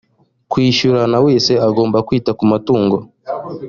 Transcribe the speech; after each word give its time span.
kwishyurana 0.51 1.17
wese 1.25 1.51
agomba 1.67 1.97
kwita 2.07 2.31
kumatungo 2.39 2.97